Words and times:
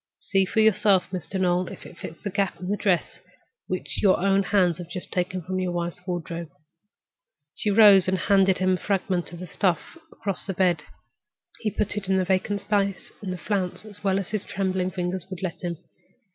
See 0.19 0.45
for 0.45 0.61
yourself, 0.61 1.11
Mr. 1.11 1.39
Noel, 1.39 1.67
if 1.67 1.85
it 1.85 1.95
fits 1.99 2.23
the 2.23 2.31
gap 2.31 2.59
in 2.59 2.69
that 2.69 2.79
dress 2.79 3.19
which 3.67 4.01
your 4.01 4.19
own 4.19 4.41
hands 4.41 4.79
have 4.79 4.89
just 4.89 5.11
taken 5.11 5.43
from 5.43 5.59
your 5.59 5.71
wife's 5.73 6.01
wardrobe." 6.07 6.49
She 7.53 7.69
rose 7.69 8.07
and 8.07 8.17
handed 8.17 8.57
him 8.57 8.71
the 8.73 8.81
fragment 8.81 9.31
of 9.31 9.47
stuff 9.47 9.99
across 10.11 10.47
the 10.47 10.55
bed. 10.55 10.81
He 11.59 11.69
put 11.69 11.97
it 11.97 12.07
into 12.09 12.17
the 12.17 12.25
vacant 12.25 12.61
space 12.61 13.11
in 13.21 13.29
the 13.29 13.37
flounce 13.37 13.85
as 13.85 14.03
well 14.03 14.17
as 14.17 14.29
his 14.29 14.43
trembling 14.43 14.89
fingers 14.89 15.27
would 15.29 15.43
let 15.43 15.61
him. 15.61 15.77